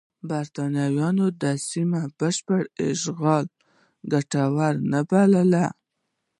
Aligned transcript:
برېټانویانو 0.29 1.25
د 1.31 1.33
دې 1.41 1.53
سیمې 1.69 2.01
بشپړ 2.19 2.61
اشغال 2.87 3.45
ګټور 4.11 4.73
نه 4.91 5.01
باله. 5.09 5.65